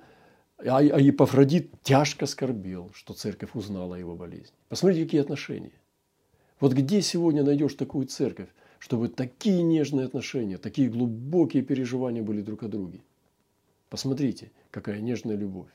а, 0.59 0.77
а 0.77 1.01
Епафродит 1.01 1.71
тяжко 1.83 2.27
скорбел, 2.27 2.91
что 2.93 3.15
церковь 3.15 3.55
узнала 3.55 3.97
о 3.97 3.99
его 3.99 4.15
болезни. 4.15 4.53
Посмотрите, 4.69 5.05
какие 5.05 5.23
отношения. 5.23 5.73
Вот 6.61 6.75
где 6.75 7.01
сегодня 7.01 7.43
найдешь 7.45 7.73
такую 7.73 8.09
церковь, 8.09 8.51
чтобы 8.79 9.09
такие 9.09 9.63
нежные 9.63 10.05
отношения, 10.05 10.59
такие 10.59 10.91
глубокие 10.91 11.63
переживания 11.63 12.23
были 12.23 12.43
друг 12.43 12.63
о 12.63 12.69
друге? 12.69 13.01
Посмотрите, 13.89 14.53
какая 14.71 15.01
нежная 15.01 15.37
любовь. 15.37 15.71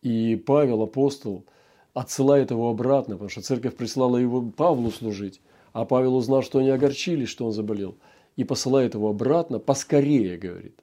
И 0.00 0.34
Павел, 0.46 0.80
апостол, 0.80 1.44
отсылает 1.92 2.52
его 2.52 2.70
обратно, 2.70 3.16
потому 3.16 3.28
что 3.28 3.42
церковь 3.42 3.76
прислала 3.76 4.16
его 4.16 4.40
Павлу 4.40 4.90
служить, 4.90 5.42
а 5.74 5.84
Павел 5.84 6.16
узнал, 6.16 6.42
что 6.42 6.60
они 6.60 6.70
огорчились, 6.70 7.28
что 7.28 7.44
он 7.44 7.52
заболел, 7.52 7.98
и 8.36 8.44
посылает 8.44 8.94
его 8.94 9.10
обратно, 9.10 9.58
поскорее, 9.58 10.36
говорит 10.36 10.80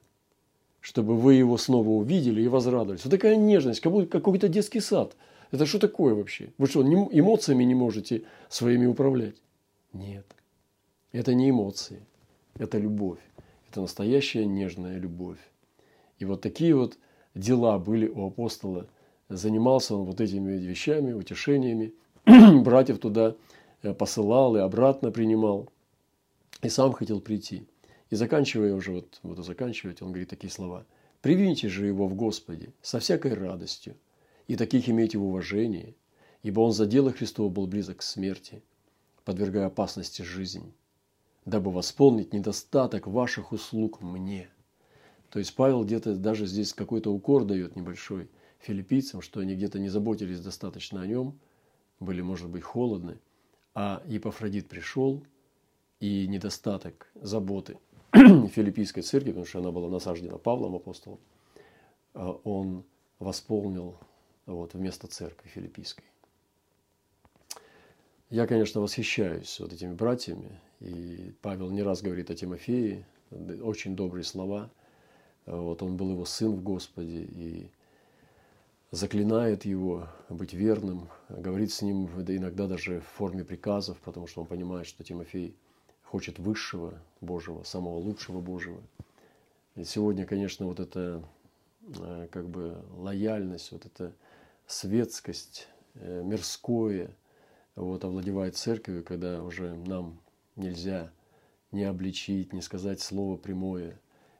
чтобы 0.82 1.16
вы 1.16 1.34
его 1.34 1.56
снова 1.56 1.88
увидели 1.88 2.42
и 2.42 2.48
возрадовались. 2.48 3.04
Вот 3.04 3.10
такая 3.10 3.36
нежность, 3.36 3.80
как 3.80 3.92
будто 3.92 4.08
какой-то 4.08 4.48
детский 4.48 4.80
сад. 4.80 5.16
Это 5.52 5.64
что 5.64 5.78
такое 5.78 6.14
вообще? 6.14 6.52
Вы 6.58 6.66
что, 6.66 6.82
эмоциями 6.82 7.62
не 7.62 7.74
можете 7.74 8.24
своими 8.48 8.86
управлять? 8.86 9.36
Нет. 9.92 10.26
Это 11.12 11.34
не 11.34 11.50
эмоции. 11.50 12.02
Это 12.58 12.78
любовь. 12.78 13.20
Это 13.70 13.80
настоящая 13.80 14.44
нежная 14.44 14.98
любовь. 14.98 15.38
И 16.18 16.24
вот 16.24 16.40
такие 16.40 16.74
вот 16.74 16.98
дела 17.36 17.78
были 17.78 18.08
у 18.08 18.26
апостола. 18.26 18.88
Занимался 19.28 19.94
он 19.94 20.04
вот 20.04 20.20
этими 20.20 20.58
вещами, 20.58 21.12
утешениями. 21.12 21.92
Братьев 22.26 22.98
туда 22.98 23.36
э, 23.82 23.94
посылал 23.94 24.56
и 24.56 24.60
обратно 24.60 25.12
принимал. 25.12 25.68
И 26.62 26.68
сам 26.68 26.92
хотел 26.92 27.20
прийти. 27.20 27.66
И 28.10 28.14
заканчивая 28.14 28.74
уже, 28.74 28.92
вот 28.92 29.18
буду 29.22 29.42
заканчивать, 29.42 30.00
он 30.00 30.08
говорит 30.08 30.30
такие 30.30 30.50
слова. 30.50 30.86
«Привиньте 31.20 31.68
же 31.68 31.86
его 31.86 32.06
в 32.06 32.14
Господе 32.14 32.72
со 32.82 33.00
всякой 33.00 33.34
радостью, 33.34 33.96
и 34.48 34.56
таких 34.56 34.88
имейте 34.88 35.18
в 35.18 35.24
уважении, 35.24 35.96
ибо 36.42 36.60
он 36.60 36.72
за 36.72 36.86
дело 36.86 37.12
Христова 37.12 37.48
был 37.48 37.66
близок 37.66 37.98
к 37.98 38.02
смерти, 38.02 38.62
подвергая 39.24 39.66
опасности 39.66 40.22
жизнь, 40.22 40.72
дабы 41.44 41.70
восполнить 41.70 42.32
недостаток 42.32 43.06
ваших 43.06 43.52
услуг 43.52 44.00
мне». 44.00 44.48
То 45.30 45.38
есть 45.38 45.54
Павел 45.54 45.84
где-то 45.84 46.14
даже 46.14 46.46
здесь 46.46 46.74
какой-то 46.74 47.12
укор 47.12 47.44
дает 47.44 47.74
небольшой 47.74 48.28
филиппийцам, 48.58 49.22
что 49.22 49.40
они 49.40 49.54
где-то 49.54 49.78
не 49.78 49.88
заботились 49.88 50.40
достаточно 50.40 51.00
о 51.00 51.06
нем, 51.06 51.38
были, 51.98 52.20
может 52.20 52.48
быть, 52.50 52.62
холодны, 52.62 53.18
а 53.74 54.02
Епафродит 54.06 54.68
пришел, 54.68 55.22
и 56.02 56.26
недостаток 56.26 57.06
заботы 57.14 57.78
филиппийской 58.12 59.04
церкви, 59.04 59.30
потому 59.30 59.46
что 59.46 59.60
она 59.60 59.70
была 59.70 59.88
насаждена 59.88 60.36
Павлом 60.36 60.74
апостолом, 60.74 61.20
а 62.12 62.32
он 62.42 62.82
восполнил 63.20 63.96
вот, 64.46 64.74
вместо 64.74 65.06
церкви 65.06 65.48
филиппийской. 65.48 66.04
Я, 68.30 68.48
конечно, 68.48 68.80
восхищаюсь 68.80 69.60
вот 69.60 69.72
этими 69.72 69.94
братьями, 69.94 70.58
и 70.80 71.32
Павел 71.40 71.70
не 71.70 71.84
раз 71.84 72.02
говорит 72.02 72.30
о 72.30 72.34
Тимофее, 72.34 73.06
очень 73.30 73.94
добрые 73.94 74.24
слова. 74.24 74.70
Вот 75.46 75.84
он 75.84 75.96
был 75.96 76.10
его 76.10 76.24
сын 76.24 76.50
в 76.50 76.64
Господе, 76.64 77.22
и 77.22 77.70
заклинает 78.90 79.64
его 79.64 80.08
быть 80.28 80.52
верным, 80.52 81.08
говорит 81.28 81.70
с 81.70 81.80
ним 81.80 82.06
иногда 82.26 82.66
даже 82.66 82.98
в 82.98 83.06
форме 83.06 83.44
приказов, 83.44 83.98
потому 83.98 84.26
что 84.26 84.40
он 84.40 84.48
понимает, 84.48 84.88
что 84.88 85.04
Тимофей 85.04 85.54
хочет 86.12 86.38
высшего 86.38 86.92
Божьего, 87.22 87.62
самого 87.62 87.96
лучшего 87.96 88.42
Божьего. 88.42 88.82
И 89.76 89.84
сегодня, 89.84 90.26
конечно, 90.26 90.66
вот 90.66 90.78
эта 90.78 91.24
э, 91.86 92.28
как 92.30 92.50
бы 92.50 92.76
лояльность, 92.98 93.72
вот 93.72 93.86
эта 93.86 94.12
светскость, 94.66 95.68
э, 95.94 96.22
мирское, 96.22 97.16
вот, 97.76 98.04
овладевает 98.04 98.56
церковью, 98.56 99.02
когда 99.04 99.42
уже 99.42 99.74
нам 99.74 100.18
нельзя 100.54 101.10
не 101.70 101.84
обличить, 101.84 102.52
не 102.52 102.60
сказать 102.60 103.00
слово 103.00 103.38
прямое. 103.38 103.98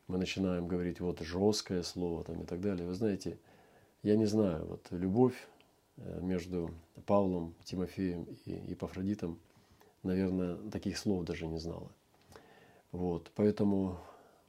Мы 0.09 0.19
начинаем 0.19 0.69
говорить 0.69 1.01
вот 1.01 1.21
жесткое 1.21 1.83
слово 1.85 2.23
там, 2.25 2.43
и 2.43 2.45
так 2.45 2.61
далее. 2.61 2.87
Вы 2.87 2.93
знаете, 2.93 3.39
я 4.03 4.15
не 4.17 4.27
знаю, 4.27 4.67
вот 4.67 4.89
любовь 4.91 5.49
э, 5.97 6.21
между 6.21 6.71
Павлом, 7.07 7.55
Тимофеем 7.65 8.27
и 8.45 8.51
Епафродитом, 8.73 9.39
наверное, 10.03 10.57
таких 10.71 10.99
слов 10.99 11.25
даже 11.25 11.47
не 11.47 11.59
знала. 11.59 11.91
Вот, 12.91 13.31
поэтому 13.35 13.99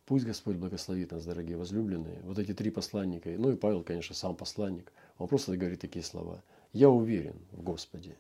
пусть 0.06 0.26
Господь 0.26 0.58
благословит 0.58 1.12
нас, 1.12 1.26
дорогие 1.26 1.58
возлюбленные. 1.58 2.20
Вот 2.24 2.40
эти 2.40 2.54
три 2.54 2.72
посланника, 2.72 3.30
ну 3.30 3.52
и 3.52 3.56
Павел, 3.56 3.84
конечно, 3.84 4.16
сам 4.16 4.36
посланник, 4.36 4.92
он 5.18 5.28
просто 5.28 5.56
говорит 5.56 5.80
такие 5.80 6.04
слова. 6.04 6.44
«Я 6.74 6.90
уверен 6.90 7.40
в 7.52 7.62
Господе, 7.62 8.18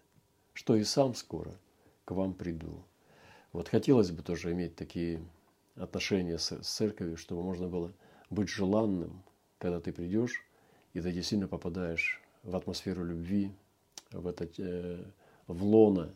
что 0.53 0.75
и 0.75 0.83
сам 0.83 1.15
скоро 1.15 1.55
к 2.05 2.11
вам 2.11 2.33
приду». 2.33 2.83
Вот 3.51 3.67
хотелось 3.67 4.11
бы 4.11 4.23
тоже 4.23 4.51
иметь 4.51 4.75
такие 4.75 5.21
отношения 5.75 6.37
с, 6.37 6.57
церковью, 6.61 7.17
чтобы 7.17 7.43
можно 7.43 7.67
было 7.67 7.91
быть 8.29 8.49
желанным, 8.49 9.23
когда 9.57 9.79
ты 9.79 9.91
придешь, 9.91 10.45
и 10.93 11.01
ты 11.01 11.11
действительно 11.11 11.47
попадаешь 11.47 12.21
в 12.43 12.55
атмосферу 12.55 13.03
любви, 13.05 13.51
в, 14.11 14.27
это, 14.27 14.47
э, 14.57 15.03
в 15.47 15.63
лоно, 15.63 16.13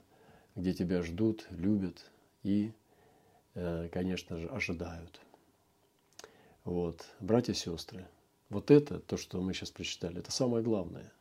где 0.57 0.73
тебя 0.73 1.03
ждут, 1.03 1.45
любят 1.51 2.11
и, 2.43 2.73
э, 3.53 3.89
конечно 3.93 4.37
же, 4.37 4.47
ожидают. 4.49 5.21
Вот. 6.65 7.05
Братья 7.19 7.53
и 7.53 7.55
сестры, 7.55 8.05
вот 8.49 8.71
это, 8.71 8.99
то, 8.99 9.15
что 9.15 9.39
мы 9.39 9.53
сейчас 9.53 9.71
прочитали, 9.71 10.19
это 10.19 10.31
самое 10.31 10.63
главное. 10.63 11.13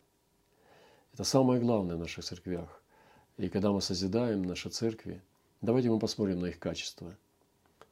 Это 1.12 1.22
самое 1.24 1.60
главное 1.60 1.96
в 1.96 2.00
наших 2.00 2.24
церквях. 2.24 2.82
И 3.36 3.48
когда 3.48 3.70
мы 3.70 3.82
созидаем 3.82 4.42
наши 4.42 4.70
церкви, 4.70 5.22
давайте 5.60 5.90
мы 5.90 5.98
посмотрим 5.98 6.40
на 6.40 6.46
их 6.46 6.58
качество. 6.58 7.14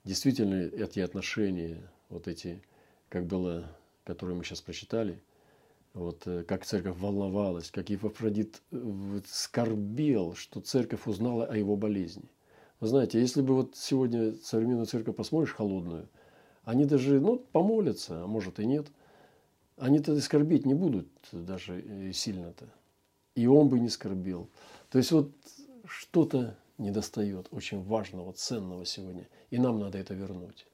Действительно, 0.03 0.55
эти 0.55 1.01
отношения, 1.01 1.91
вот 2.09 2.27
эти, 2.27 2.63
как 3.09 3.27
было, 3.27 3.71
которые 4.05 4.37
мы 4.37 4.45
сейчас 4.45 4.63
прочитали– 4.63 5.23
вот 5.95 6.27
э, 6.27 6.43
как 6.43 6.67
церковь 6.67 6.99
волновалась, 6.99 7.71
как 7.71 7.89
Епафродит 7.89 8.61
э, 8.73 9.21
скорбел, 9.27 10.35
что 10.35 10.61
церковь 10.61 11.07
узнала 11.07 11.47
о 11.47 11.57
его 11.57 11.77
болезни. 11.77 12.29
Вы 12.81 12.89
знаете, 12.89 13.21
если 13.21 13.41
бы 13.41 13.55
вот 13.55 13.77
сегодня 13.77 14.35
современную 14.43 14.87
церковь 14.87 15.17
посмотришь 15.17 15.55
холодную, 15.55 16.09
они 16.65 16.85
даже, 16.85 17.21
ну, 17.21 17.39
помолятся, 17.39 18.25
а 18.25 18.27
может 18.27 18.59
и 18.59 18.67
нет. 18.67 18.89
Они-то 19.77 20.21
скорбить 20.21 20.67
не 20.67 20.75
будут 20.75 21.09
даже 21.33 21.81
э, 21.81 22.13
сильно-то. 22.13 22.69
И 23.37 23.47
он 23.47 23.69
бы 23.69 23.79
не 23.79 23.89
скорбел. 23.89 24.49
То 24.91 24.99
есть 24.99 25.13
вот 25.13 25.31
что-то 25.87 26.57
недостает 26.79 27.47
очень 27.53 27.83
важного, 27.83 28.33
ценного 28.33 28.85
сегодня. 28.85 29.29
И 29.51 29.59
нам 29.59 29.79
надо 29.79 29.99
это 29.99 30.15
вернуть. 30.15 30.67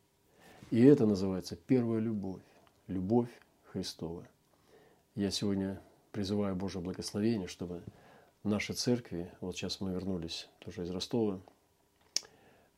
И 0.71 0.83
это 0.83 1.05
называется 1.05 1.57
первая 1.57 2.01
любовь. 2.01 2.43
Любовь 2.87 3.29
Христова. 3.73 4.27
Я 5.17 5.33
сегодня 5.33 5.83
призываю 6.13 6.55
Божье 6.55 6.81
благословение, 6.81 7.49
чтобы 7.49 7.83
наши 8.45 8.75
церкви, 8.75 9.29
вот 9.41 9.57
сейчас 9.57 9.81
мы 9.81 9.91
вернулись 9.91 10.49
тоже 10.61 10.85
из 10.85 10.91
Ростова, 10.91 11.41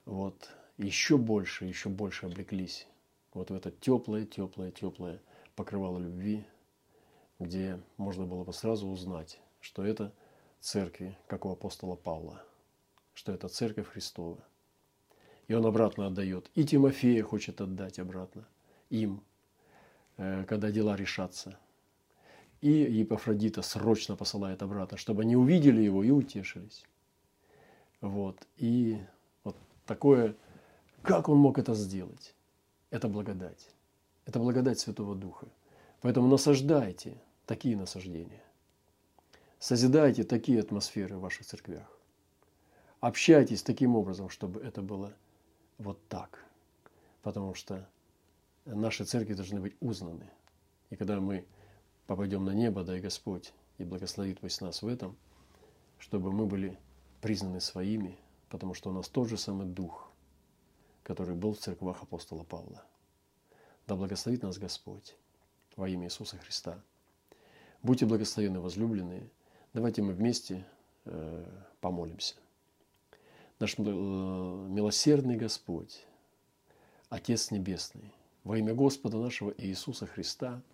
вот 0.06 0.48
еще 0.78 1.18
больше, 1.18 1.66
еще 1.66 1.90
больше 1.90 2.24
облеклись 2.24 2.88
вот 3.34 3.50
в 3.50 3.54
это 3.54 3.70
теплое, 3.70 4.24
теплое, 4.24 4.70
теплое 4.70 5.20
покрывало 5.56 5.98
любви, 5.98 6.42
где 7.38 7.78
можно 7.98 8.24
было 8.24 8.44
бы 8.44 8.54
сразу 8.54 8.88
узнать, 8.88 9.38
что 9.60 9.84
это 9.84 10.10
церкви, 10.58 11.18
как 11.26 11.44
у 11.44 11.50
апостола 11.50 11.96
Павла, 11.96 12.42
что 13.12 13.32
это 13.32 13.48
церковь 13.48 13.88
Христова. 13.88 14.42
И 15.48 15.54
он 15.54 15.66
обратно 15.66 16.06
отдает. 16.06 16.50
И 16.54 16.64
Тимофея 16.64 17.22
хочет 17.24 17.60
отдать 17.60 17.98
обратно 17.98 18.48
им, 18.88 19.22
э, 20.16 20.44
когда 20.44 20.70
дела 20.70 20.96
решатся– 20.96 21.58
и 22.62 22.70
Епафродита 22.70 23.60
срочно 23.60 24.16
посылает 24.16 24.62
обратно, 24.62 24.96
чтобы 24.96 25.22
они 25.22 25.36
увидели 25.36 25.82
его 25.82 26.04
и 26.04 26.10
утешились. 26.10 26.84
Вот. 28.00 28.46
И 28.56 28.98
вот 29.42 29.56
такое, 29.84 30.36
как 31.02 31.28
он 31.28 31.38
мог 31.38 31.58
это 31.58 31.74
сделать? 31.74 32.34
Это 32.90 33.08
благодать. 33.08 33.68
Это 34.26 34.38
благодать 34.38 34.78
Святого 34.78 35.16
Духа. 35.16 35.48
Поэтому 36.00 36.28
насаждайте 36.28 37.20
такие 37.46 37.76
насаждения. 37.76 38.42
Созидайте 39.58 40.22
такие 40.22 40.60
атмосферы 40.60 41.16
в 41.16 41.20
ваших 41.20 41.46
церквях. 41.46 41.98
Общайтесь 43.00 43.64
таким 43.64 43.96
образом, 43.96 44.30
чтобы 44.30 44.60
это 44.60 44.82
было 44.82 45.12
вот 45.78 45.98
так. 46.08 46.44
Потому 47.22 47.54
что 47.54 47.88
наши 48.64 49.04
церкви 49.04 49.34
должны 49.34 49.60
быть 49.60 49.74
узнаны. 49.80 50.30
И 50.90 50.96
когда 50.96 51.18
мы 51.18 51.44
попадем 52.12 52.44
на 52.44 52.50
небо, 52.50 52.84
дай 52.84 53.00
Господь, 53.00 53.54
и 53.78 53.84
благословит 53.84 54.40
пусть 54.40 54.60
нас 54.60 54.82
в 54.82 54.86
этом, 54.86 55.16
чтобы 55.98 56.30
мы 56.30 56.44
были 56.44 56.78
признаны 57.22 57.58
своими, 57.58 58.18
потому 58.50 58.74
что 58.74 58.90
у 58.90 58.92
нас 58.92 59.08
тот 59.08 59.30
же 59.30 59.38
самый 59.38 59.66
Дух, 59.66 60.10
который 61.04 61.34
был 61.34 61.54
в 61.54 61.58
церквах 61.58 62.02
апостола 62.02 62.44
Павла. 62.44 62.84
Да 63.86 63.96
благословит 63.96 64.42
нас 64.42 64.58
Господь 64.58 65.16
во 65.74 65.88
имя 65.88 66.08
Иисуса 66.08 66.36
Христа. 66.36 66.82
Будьте 67.82 68.04
благословенны, 68.04 68.60
возлюбленные. 68.60 69.30
Давайте 69.72 70.02
мы 70.02 70.12
вместе 70.12 70.66
э, 71.06 71.46
помолимся. 71.80 72.34
Наш 73.58 73.78
э, 73.78 73.80
милосердный 73.80 75.36
Господь, 75.38 76.04
Отец 77.08 77.50
Небесный, 77.50 78.12
во 78.44 78.58
имя 78.58 78.74
Господа 78.74 79.16
нашего 79.16 79.54
Иисуса 79.56 80.04
Христа– 80.06 80.60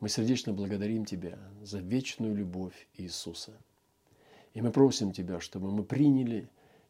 мы 0.00 0.08
сердечно 0.08 0.52
благодарим 0.52 1.04
Тебя 1.04 1.38
за 1.62 1.78
вечную 1.78 2.34
любовь 2.34 2.86
Иисуса. 2.94 3.52
И 4.52 4.60
мы 4.60 4.70
просим 4.70 5.12
Тебя, 5.12 5.40
чтобы 5.40 5.70
мы 5.70 5.84
приняли 5.84 6.48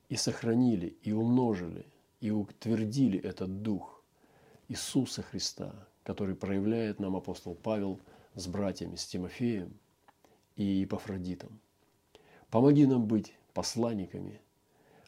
и 0.08 0.16
сохранили, 0.16 0.96
и 1.02 1.12
умножили, 1.12 1.86
и 2.20 2.30
утвердили 2.30 3.18
этот 3.18 3.62
дух 3.62 4.02
Иисуса 4.68 5.22
Христа, 5.22 5.72
который 6.02 6.34
проявляет 6.34 6.98
нам 6.98 7.16
апостол 7.16 7.54
Павел 7.54 8.00
с 8.34 8.46
братьями, 8.46 8.96
с 8.96 9.06
Тимофеем 9.06 9.72
и 10.56 10.64
Епафродитом. 10.64 11.60
Помоги 12.50 12.86
нам 12.86 13.06
быть 13.06 13.34
посланниками, 13.54 14.40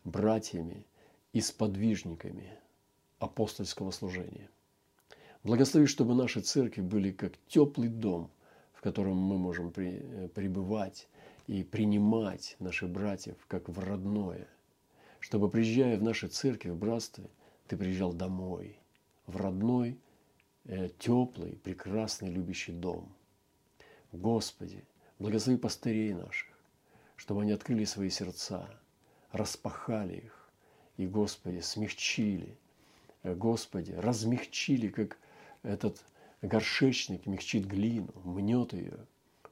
братьями 0.05 0.87
и 1.33 1.41
сподвижниками 1.41 2.51
апостольского 3.19 3.91
служения– 3.91 4.49
Благослови, 5.49 5.87
чтобы 5.87 6.15
наши 6.15 6.43
церкви 6.43 6.83
были 6.83 7.11
как 7.11 7.33
теплый 7.49 7.89
дом, 7.89 8.31
в 8.75 8.83
котором 8.83 9.17
мы 9.17 9.39
можем 9.39 9.71
при, 9.71 10.29
пребывать 10.35 11.09
и 11.47 11.65
принимать 11.65 12.55
наших 12.59 12.91
братьев 12.91 13.35
как 13.47 13.71
в 13.71 13.79
родное. 13.79 14.47
Чтобы, 15.21 15.49
приезжая 15.49 15.97
в 15.97 16.03
наши 16.03 16.29
церкви, 16.29 16.69
в 16.69 16.77
братстве, 16.77 17.31
ты 17.67 17.79
приезжал 17.79 18.13
домой, 18.13 18.79
в 19.27 19.39
родной, 19.39 19.99
э, 20.67 20.91
теплый, 20.99 21.57
прекрасный, 21.57 22.29
любящий 22.29 22.73
дом. 22.73 23.11
Господи, 24.13 24.85
благослови 25.19 25.57
пастырей 25.57 26.13
наших, 26.13 26.59
чтобы 27.17 27.41
они 27.41 27.53
открыли 27.53 27.87
свои 27.87 28.11
сердца, 28.11 28.69
распахали 29.33 30.17
их, 30.17 30.51
и, 30.99 31.07
Господи, 31.07 31.61
смягчили, 31.61 32.59
э, 33.23 33.35
Господи, 33.35 33.93
размягчили, 33.93 34.89
как 34.89 35.17
этот 35.63 36.05
горшечник 36.43 37.27
мягчит 37.27 37.67
глину, 37.67 38.13
мнет 38.25 38.73
ее, 38.73 39.07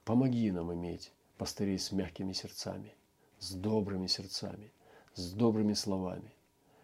Помоги 0.06 0.52
нам 0.52 0.72
иметь 0.72 1.12
пастырей 1.36 1.80
с 1.80 1.90
мягкими 1.90 2.32
сердцами, 2.32 2.94
с 3.40 3.54
добрыми 3.54 4.06
сердцами, 4.06 4.70
с 5.14 5.32
добрыми 5.32 5.72
словами, 5.72 6.32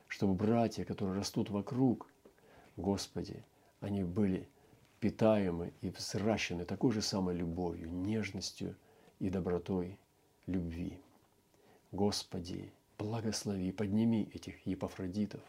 чтобы 0.09 0.35
братья, 0.35 0.85
которые 0.85 1.17
растут 1.17 1.49
вокруг, 1.49 2.11
Господи, 2.77 3.45
они 3.79 4.03
были 4.03 4.49
питаемы 4.99 5.73
и 5.83 5.91
взращены 5.91 6.65
такой 6.65 6.91
же 6.91 7.01
самой 7.01 7.37
любовью, 7.37 7.93
нежностью 7.93 8.75
и 9.21 9.31
добротой 9.31 10.01
любви. 10.47 10.99
Господи, 11.93 12.73
благослови, 12.99 13.71
подними 13.71 14.29
этих 14.35 14.67
Епафродитов, 14.67 15.45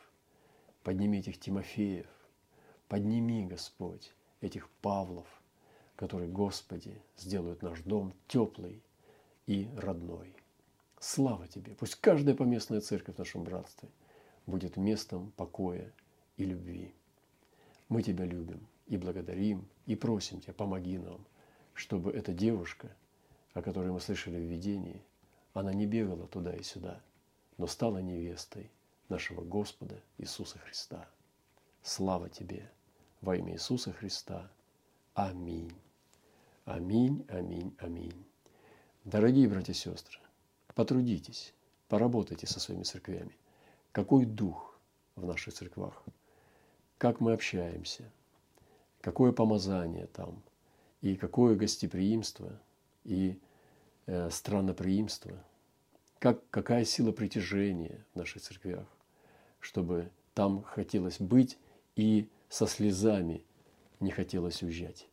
подними 0.83 1.17
этих 1.17 1.39
Тимофеев, 1.39 2.05
подними, 2.93 3.43
Господь, 3.47 4.13
этих 4.39 4.69
Павлов, 4.83 5.25
которые, 5.95 6.29
Господи, 6.29 7.01
сделают 7.17 7.63
наш 7.63 7.81
дом 7.81 8.13
теплый 8.27 8.83
и 9.47 9.67
родной. 9.77 10.35
Слава 10.99 11.47
Тебе! 11.47 11.73
Пусть 11.73 11.95
каждая 11.95 12.35
поместная 12.35 12.81
церковь 12.81 13.15
в 13.15 13.17
нашем 13.17 13.45
братстве 13.45 13.89
будет 14.45 14.77
местом 14.77 15.31
покоя 15.31 15.91
и 16.37 16.45
любви. 16.45 16.93
Мы 17.89 18.03
Тебя 18.03 18.25
любим 18.25 18.67
и 18.85 18.95
благодарим, 18.97 19.67
и 19.87 19.95
просим 19.95 20.39
Тебя, 20.39 20.53
помоги 20.53 20.99
нам, 20.99 21.25
чтобы 21.73 22.11
эта 22.11 22.31
девушка, 22.31 22.95
о 23.55 23.63
которой 23.63 23.91
мы 23.91 24.01
слышали 24.01 24.37
в 24.37 24.47
видении, 24.47 25.01
она 25.55 25.73
не 25.73 25.87
бегала 25.87 26.27
туда 26.27 26.55
и 26.55 26.61
сюда, 26.61 27.01
но 27.57 27.65
стала 27.65 27.97
невестой 27.97 28.69
нашего 29.09 29.41
Господа 29.41 29.99
Иисуса 30.19 30.59
Христа. 30.59 31.09
Слава 31.81 32.29
Тебе 32.29 32.69
во 33.23 33.37
имя 33.37 33.53
Иисуса 33.53 33.93
Христа. 33.93 34.51
Аминь. 35.13 35.71
Аминь, 36.65 37.25
аминь, 37.29 37.73
аминь. 37.79 38.25
Дорогие 39.05 39.47
братья 39.47 39.71
и 39.71 39.75
сестры, 39.75 40.19
потрудитесь, 40.75 41.53
поработайте 41.87 42.47
со 42.47 42.59
своими 42.59 42.83
церквями. 42.83 43.35
Какой 43.93 44.25
дух 44.25 44.77
в 45.15 45.25
наших 45.25 45.53
церквах? 45.53 46.03
Как 46.97 47.21
мы 47.21 47.33
общаемся? 47.33 48.11
Какое 48.99 49.31
помазание 49.31 50.07
там? 50.07 50.41
И 51.01 51.15
какое 51.15 51.55
гостеприимство 51.55 52.59
и 53.05 53.39
э, 54.05 54.29
странноприимство? 54.29 55.31
Как, 56.19 56.41
какая 56.49 56.85
сила 56.85 57.11
притяжения 57.11 58.05
в 58.13 58.17
наших 58.17 58.41
церквях? 58.41 58.87
Чтобы 59.59 60.09
там 60.33 60.63
хотелось 60.63 61.19
быть 61.19 61.57
и 61.95 62.29
со 62.53 62.67
слезами 62.67 63.43
не 63.99 64.11
хотелось 64.11 64.61
уезжать. 64.61 65.07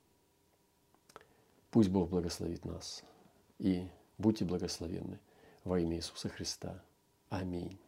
Пусть 1.71 1.89
Бог 1.89 2.11
благословит 2.11 2.67
нас. 2.67 3.03
И 3.59 3.89
будьте 4.19 4.45
благословенны 4.45 5.19
во 5.65 5.81
имя 5.81 5.97
Иисуса 5.97 6.29
Христа. 6.29 6.85
Аминь. 7.31 7.79